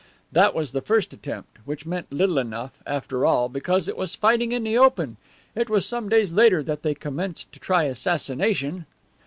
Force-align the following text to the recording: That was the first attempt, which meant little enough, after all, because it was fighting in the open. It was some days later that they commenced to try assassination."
That 0.31 0.55
was 0.55 0.71
the 0.71 0.81
first 0.81 1.13
attempt, 1.13 1.59
which 1.63 1.85
meant 1.85 2.11
little 2.11 2.39
enough, 2.39 2.71
after 2.87 3.23
all, 3.23 3.49
because 3.49 3.87
it 3.87 3.95
was 3.95 4.15
fighting 4.15 4.51
in 4.51 4.63
the 4.63 4.75
open. 4.75 5.17
It 5.53 5.69
was 5.69 5.85
some 5.85 6.09
days 6.09 6.31
later 6.33 6.63
that 6.63 6.81
they 6.81 6.95
commenced 6.95 7.51
to 7.51 7.59
try 7.59 7.83
assassination." 7.83 8.87